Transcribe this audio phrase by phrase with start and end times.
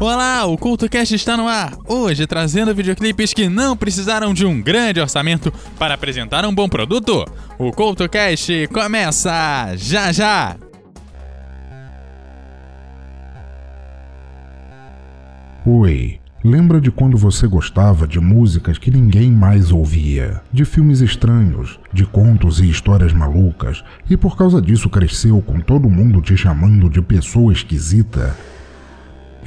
[0.00, 1.76] Olá, o CultoCast está no ar.
[1.84, 7.24] Hoje trazendo videoclipes que não precisaram de um grande orçamento para apresentar um bom produto.
[7.58, 10.56] O CultoCast começa já já!
[15.66, 21.76] Oi, lembra de quando você gostava de músicas que ninguém mais ouvia, de filmes estranhos,
[21.92, 26.88] de contos e histórias malucas, e por causa disso cresceu com todo mundo te chamando
[26.88, 28.36] de pessoa esquisita?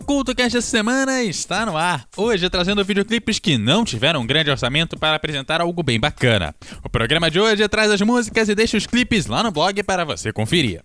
[0.03, 2.07] CultoCast essa semana está no ar.
[2.17, 6.55] Hoje trazendo videoclipes que não tiveram um grande orçamento para apresentar algo bem bacana.
[6.85, 10.05] O programa de hoje traz as músicas e deixa os clipes lá no blog para
[10.05, 10.83] você conferir.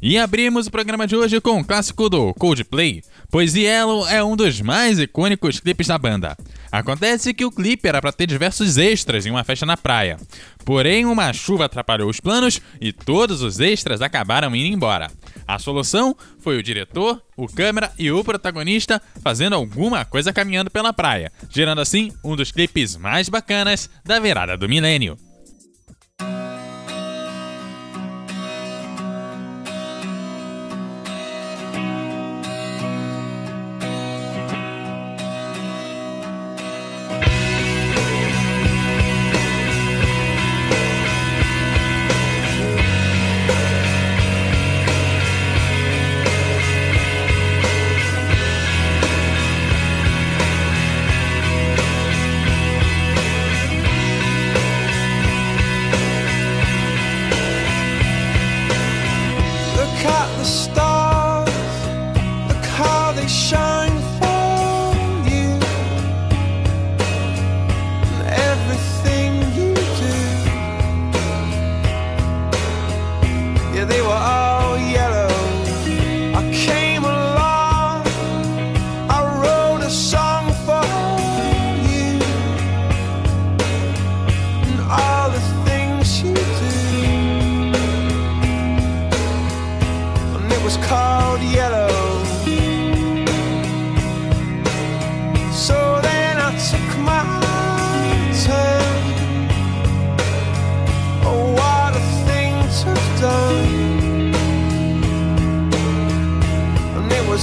[0.00, 4.36] E abrimos o programa de hoje com um clássico do Coldplay, pois Yellow é um
[4.36, 6.36] dos mais icônicos clipes da banda.
[6.70, 10.18] Acontece que o clipe era para ter diversos extras em uma festa na praia.
[10.64, 15.10] Porém, uma chuva atrapalhou os planos e todos os extras acabaram indo embora.
[15.46, 20.92] A solução foi o diretor, o câmera e o protagonista fazendo alguma coisa caminhando pela
[20.92, 25.16] praia, gerando assim um dos clipes mais bacanas da virada do milênio.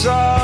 [0.05, 0.42] And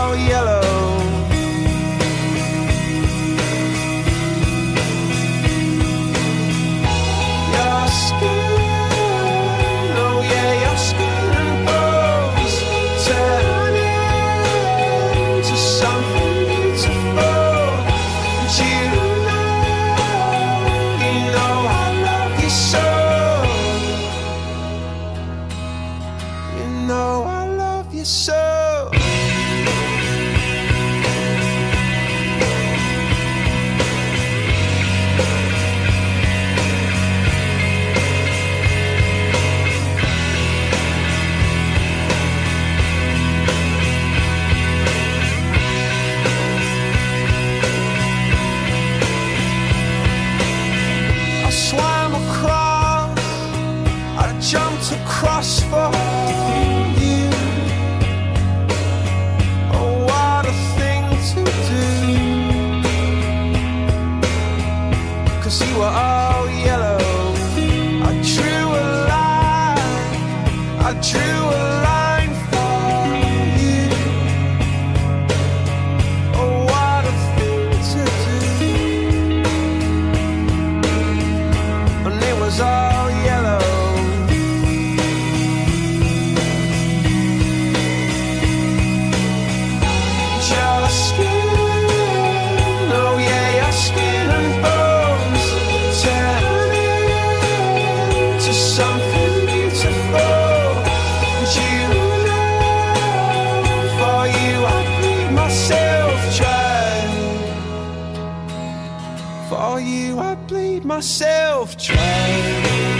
[109.59, 112.98] For you, I bleed myself dry.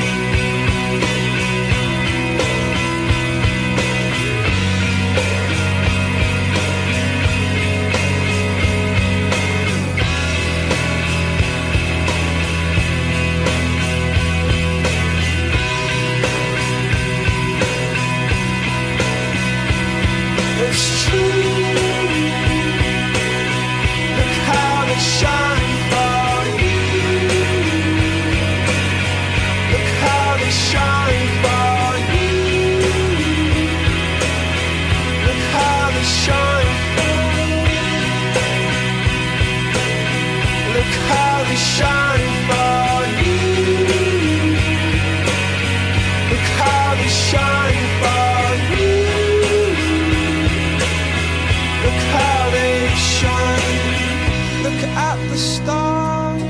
[54.70, 56.44] Look at the stars.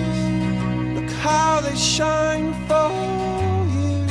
[0.94, 2.92] Look how they shine for
[3.72, 4.06] you.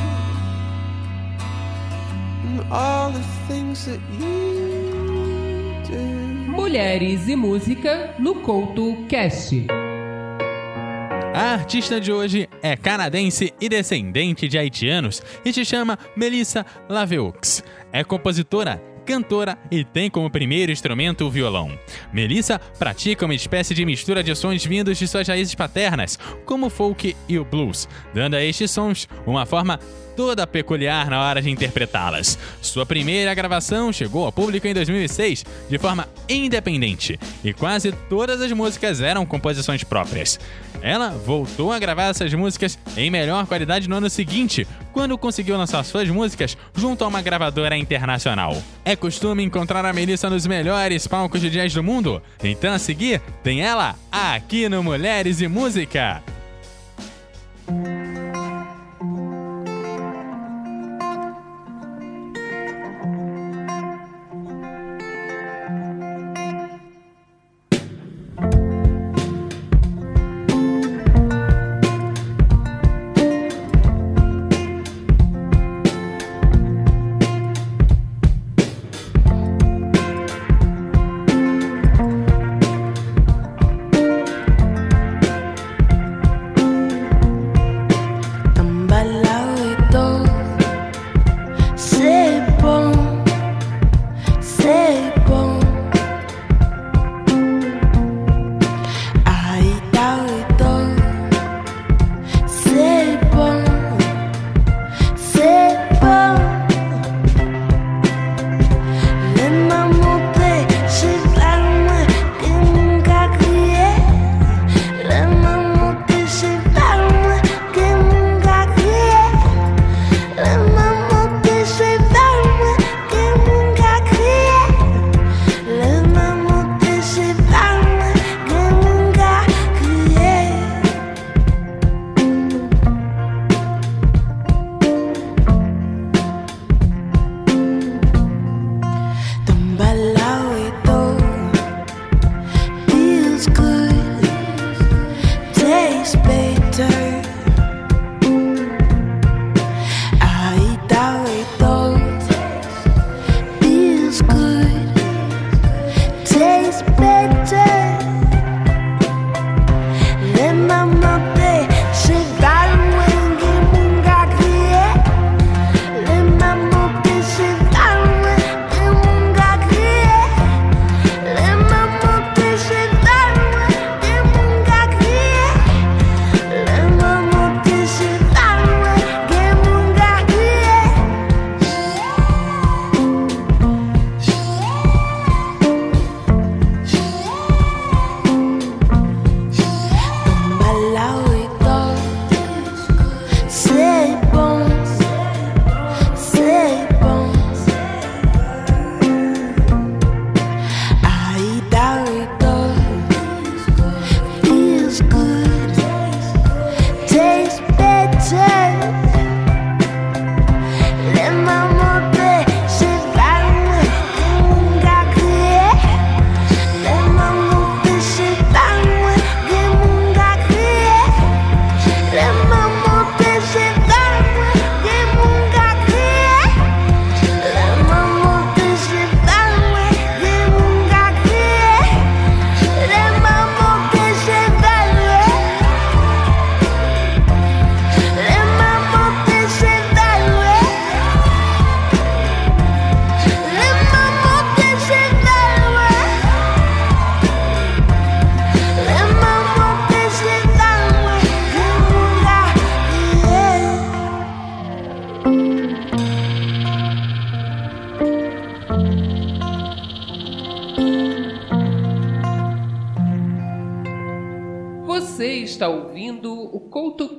[2.46, 6.50] And all the things that you do.
[6.50, 9.66] Mulheres e Música no Couto Cast.
[11.34, 17.62] A artista de hoje é canadense e descendente de haitianos e se chama Melissa Laveux.
[17.92, 21.78] É compositora, cantora e tem como primeiro instrumento o violão.
[22.12, 26.70] Melissa pratica uma espécie de mistura de sons vindos de suas raízes paternas, como o
[26.70, 29.80] folk e o blues, dando a estes sons uma forma
[30.18, 32.36] toda peculiar na hora de interpretá-las.
[32.60, 38.50] Sua primeira gravação chegou ao público em 2006 de forma independente e quase todas as
[38.50, 40.40] músicas eram composições próprias.
[40.82, 45.84] Ela voltou a gravar essas músicas em melhor qualidade no ano seguinte, quando conseguiu lançar
[45.84, 48.60] suas músicas junto a uma gravadora internacional.
[48.84, 53.22] É costume encontrar a Melissa nos melhores palcos de jazz do mundo, então a seguir
[53.44, 56.37] tem ela aqui no Mulheres e Música.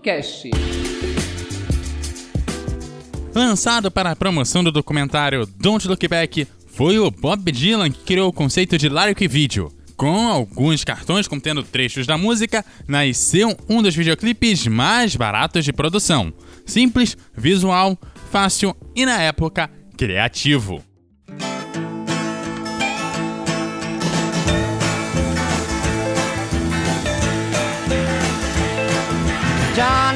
[0.09, 0.49] CoutoCast.
[3.33, 8.29] Lançado para a promoção do documentário Don't Look Back, foi o Bob Dylan que criou
[8.29, 9.71] o conceito de lyric video.
[9.95, 16.33] Com alguns cartões contendo trechos da música, nasceu um dos videoclipes mais baratos de produção.
[16.65, 17.97] Simples, visual,
[18.31, 20.88] fácil e, na época, criativo.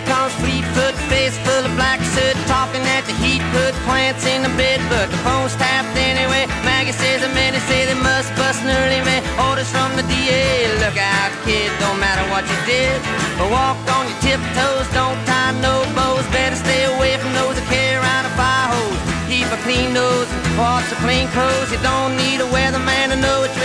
[0.00, 4.42] Maggie comes Fleetfoot, face full of black soot, talking at the heat, put plants in
[4.42, 6.46] the bed, but the phone's tapped anyway.
[6.64, 9.22] Maggie says the men say they must bust an early man.
[9.48, 12.96] Orders from the DA, look out, kid, don't matter what you did.
[13.36, 17.66] But walk on your tiptoes, don't tie no bows, better stay away from those that
[17.68, 19.00] carry around a fire hose.
[19.28, 21.68] Keep a clean nose, wash the clean clothes.
[21.72, 23.56] You don't need a weatherman to know which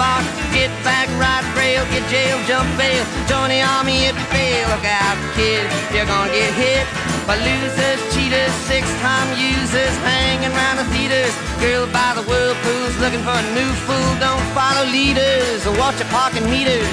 [0.00, 0.24] hard,
[0.56, 4.64] get back, ride rail, get jail, jump bail, join the army if you fail.
[4.72, 6.88] Look out, kid, you're gonna get hit
[7.28, 11.34] by losers, cheaters, six-time users, hanging around the theaters.
[11.60, 14.10] Girl by the whirlpools, looking for a new fool.
[14.18, 16.88] Don't follow leaders or watch your parking meters.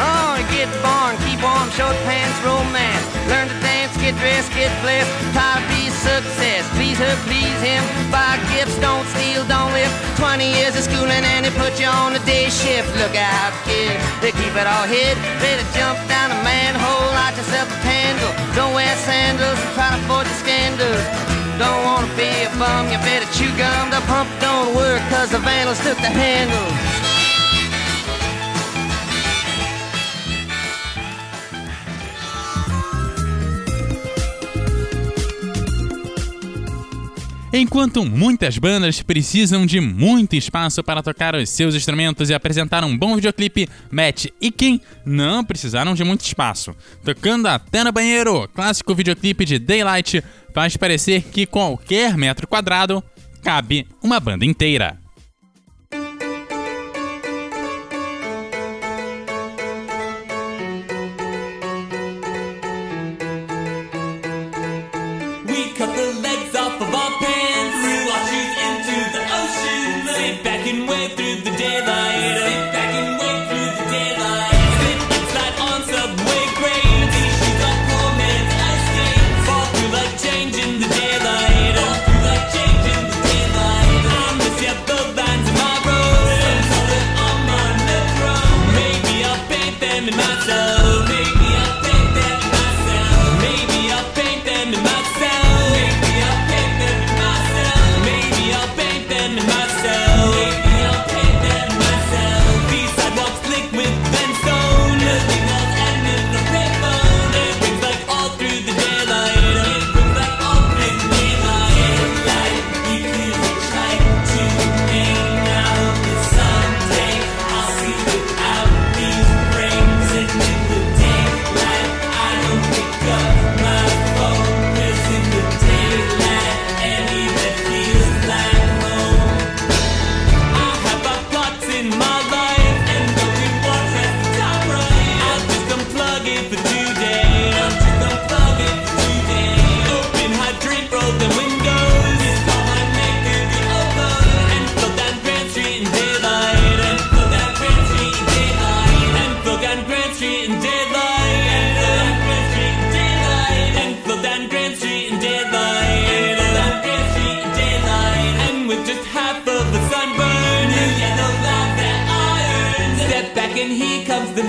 [0.00, 3.04] Oh, get born, keep warm, short pants, romance.
[3.28, 3.59] Learn to
[4.10, 5.10] get dressed, get blessed.
[5.30, 6.66] Try to be success.
[6.74, 7.82] Please her, please him.
[8.10, 9.92] Buy gifts, don't steal, don't live.
[10.18, 12.90] 20 years of schooling and they put you on the day shift.
[12.98, 15.14] Look out, kid, they keep it all hid.
[15.38, 18.32] Better jump down a manhole, light yourself a candle.
[18.54, 21.04] Don't wear sandals, and try to avoid the scandals.
[21.58, 23.90] Don't wanna be a bum, you better chew gum.
[23.94, 27.19] The pump don't work cause the vandals took the handle.
[37.52, 42.96] Enquanto muitas bandas precisam de muito espaço para tocar os seus instrumentos e apresentar um
[42.96, 46.76] bom videoclipe, Matt e Kim não precisaram de muito espaço.
[47.04, 50.22] Tocando até no banheiro, clássico videoclipe de Daylight
[50.54, 53.02] faz parecer que qualquer metro quadrado
[53.42, 54.96] cabe uma banda inteira.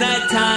[0.01, 0.50] Nighttime.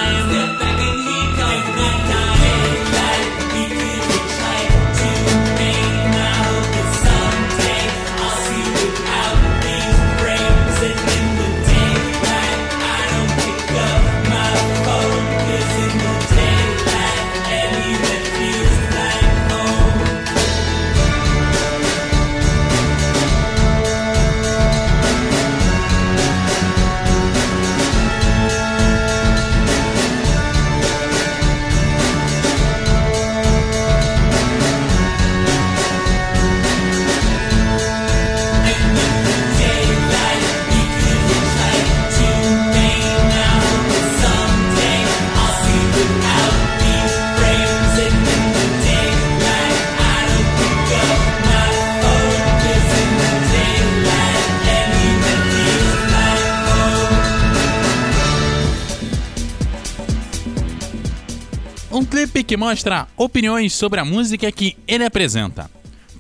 [62.44, 65.70] Que mostra opiniões sobre a música que ele apresenta.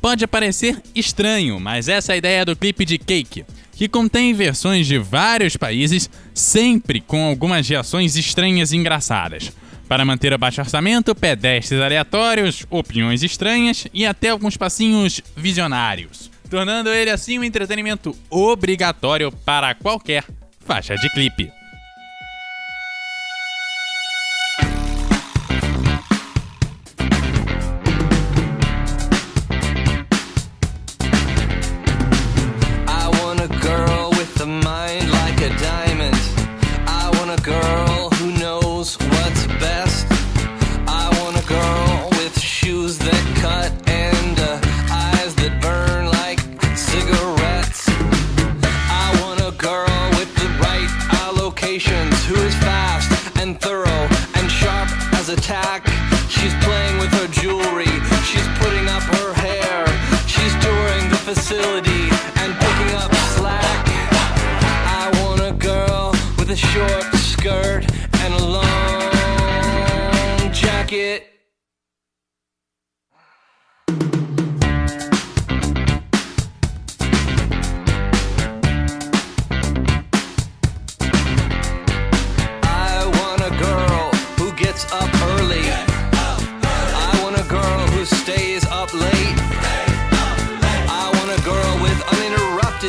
[0.00, 4.86] Pode parecer estranho, mas essa é a ideia do clipe de Cake, que contém versões
[4.86, 9.52] de vários países, sempre com algumas reações estranhas e engraçadas.
[9.88, 16.90] Para manter o baixo orçamento, pedestres aleatórios, opiniões estranhas e até alguns passinhos visionários, tornando
[16.90, 20.24] ele assim um entretenimento obrigatório para qualquer
[20.66, 21.63] faixa de clipe.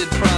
[0.09, 0.34] good price.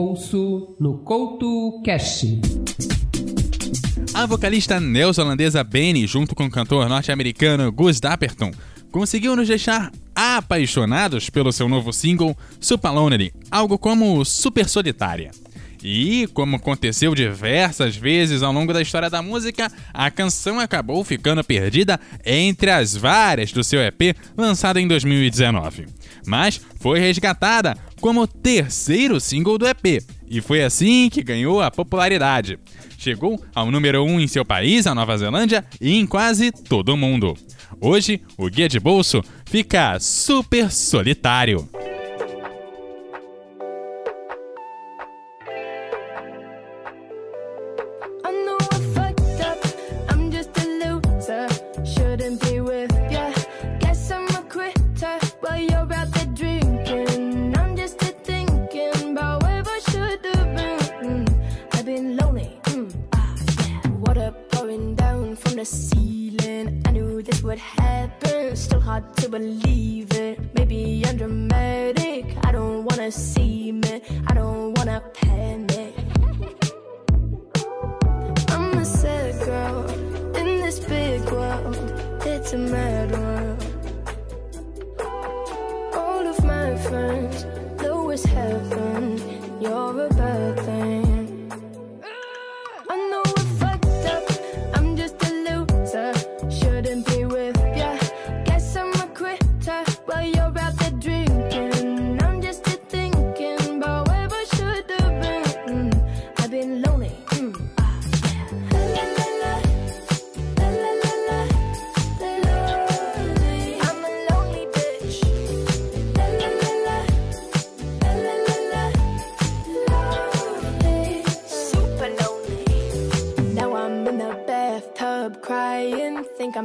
[0.00, 2.24] Bolso no Couto Cash.
[4.14, 8.50] A vocalista neozelandesa Benny, junto com o cantor norte-americano Gus Dapperton,
[8.90, 15.32] conseguiu nos deixar apaixonados pelo seu novo single Super Lonely, algo como super solitária.
[15.82, 21.42] E, como aconteceu diversas vezes ao longo da história da música, a canção acabou ficando
[21.42, 25.86] perdida entre as várias do seu EP lançado em 2019.
[26.26, 32.58] Mas foi resgatada como terceiro single do EP, e foi assim que ganhou a popularidade.
[32.96, 36.90] Chegou ao número 1 um em seu país, a Nova Zelândia, e em quase todo
[36.90, 37.34] o mundo.
[37.80, 41.68] Hoje, o Guia de Bolso fica super solitário.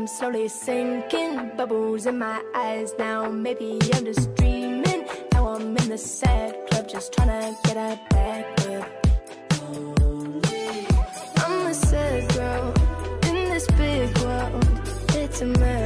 [0.08, 3.28] Slowly sinking, bubbles in my eyes now.
[3.28, 5.08] Maybe I'm just dreaming.
[5.34, 8.88] Now I'm in the sad club, just trying to get a back up.
[11.38, 12.74] I'm a sad girl
[13.24, 14.64] in this big world.
[15.16, 15.85] It's a mess.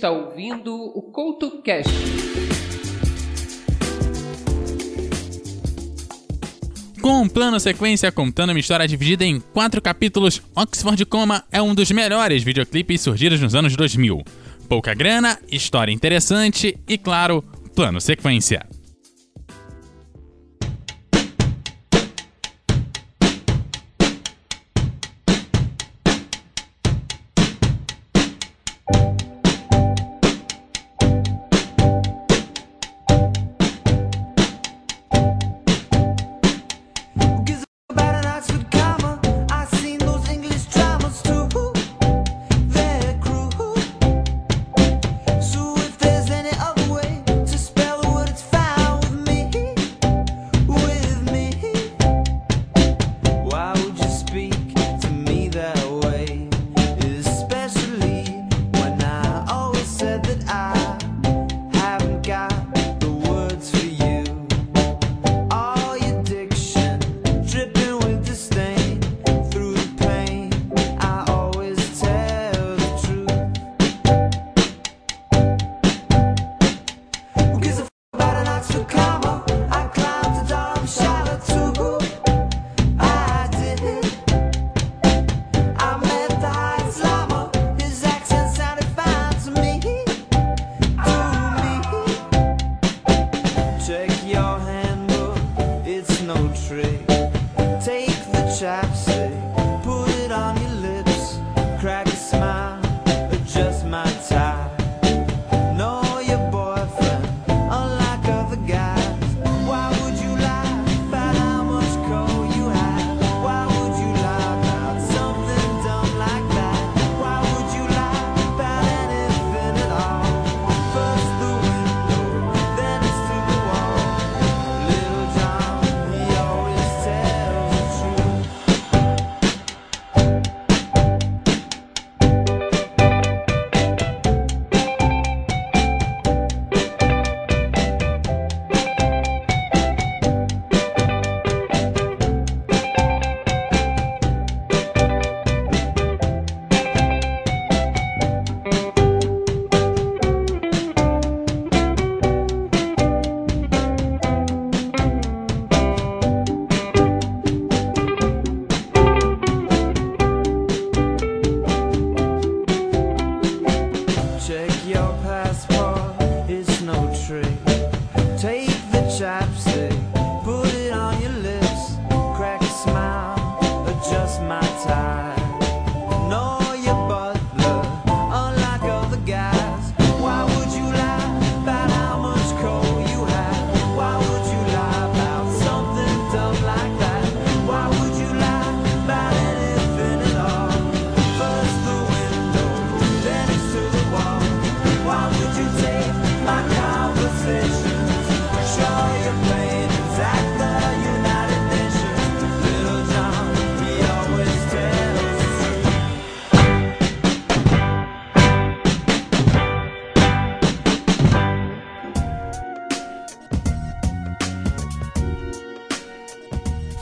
[0.00, 1.92] está ouvindo o CoutoCast.
[7.02, 11.74] Com um plano sequência contando uma história dividida em quatro capítulos, Oxford Coma é um
[11.74, 14.22] dos melhores videoclipes surgidos nos anos 2000.
[14.66, 18.66] Pouca grana, história interessante e, claro, plano sequência.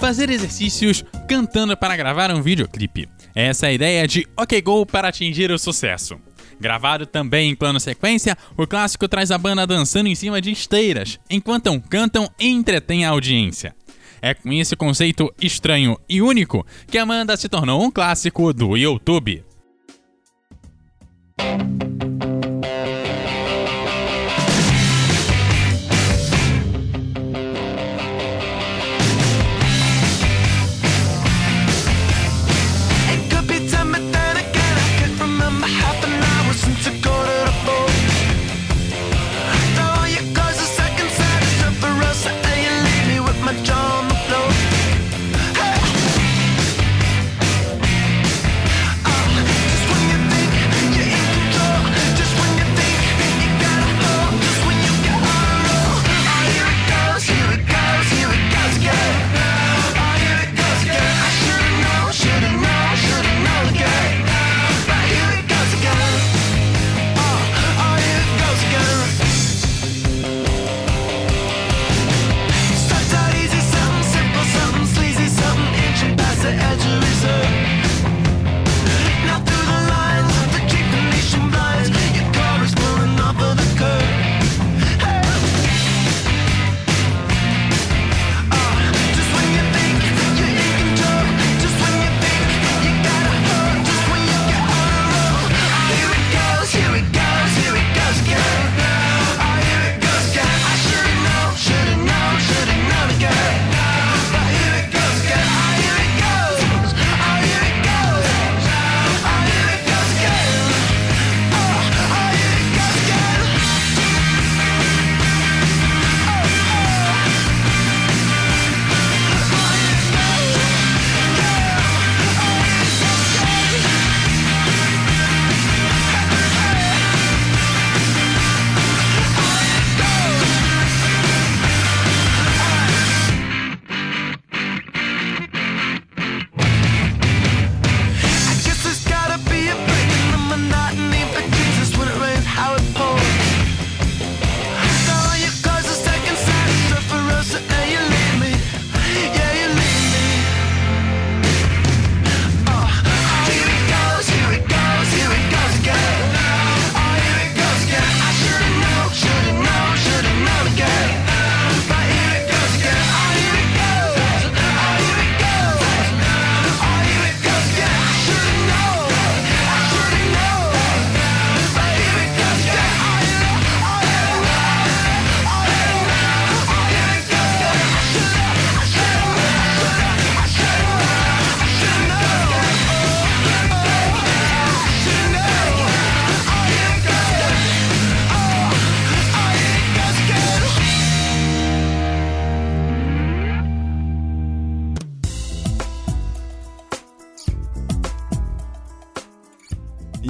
[0.08, 3.06] fazer exercícios cantando para gravar um videoclipe.
[3.34, 6.18] Essa é a ideia de OK Go para atingir o sucesso.
[6.58, 11.20] Gravado também em plano sequência, o clássico traz a banda dançando em cima de esteiras,
[11.28, 13.76] enquanto cantam e entretêm a audiência.
[14.22, 19.44] É com esse conceito estranho e único que Amanda se tornou um clássico do YouTube.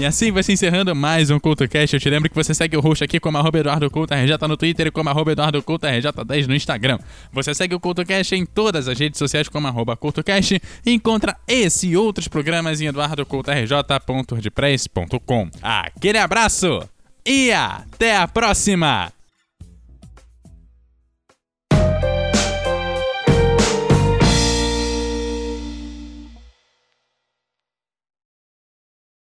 [0.09, 1.95] assim vai se encerrando mais um CultoCast.
[1.95, 4.89] Eu te lembro que você segue o host aqui como arroba Eduardo RJ no Twitter
[4.89, 6.99] e como arroba Eduardo Couto RJ10 no Instagram.
[7.33, 11.87] Você segue o CultoCast em todas as redes sociais como arroba CultoCast e encontra esse
[11.89, 15.51] e outros programas em eduardocoutorj.wordpress.com.
[15.63, 16.83] Aquele abraço
[17.25, 19.18] e até a próxima!